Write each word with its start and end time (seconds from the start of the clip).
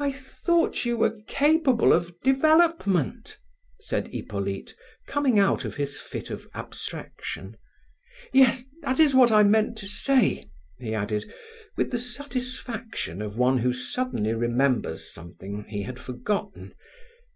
"I 0.00 0.10
thought 0.10 0.84
you 0.84 0.96
were 0.96 1.20
capable 1.28 1.92
of 1.92 2.20
development," 2.22 3.38
said 3.78 4.08
Hippolyte, 4.08 4.74
coming 5.06 5.38
out 5.38 5.64
of 5.64 5.76
his 5.76 5.96
fit 5.96 6.28
of 6.28 6.48
abstraction. 6.56 7.56
"Yes, 8.32 8.64
that 8.82 8.98
is 8.98 9.14
what 9.14 9.30
I 9.30 9.44
meant 9.44 9.78
to 9.78 9.86
say," 9.86 10.50
he 10.80 10.92
added, 10.92 11.32
with 11.76 11.92
the 11.92 12.00
satisfaction 12.00 13.22
of 13.22 13.38
one 13.38 13.58
who 13.58 13.72
suddenly 13.72 14.34
remembers 14.34 15.14
something 15.14 15.66
he 15.68 15.82
had 15.84 16.00
forgotten. 16.00 16.74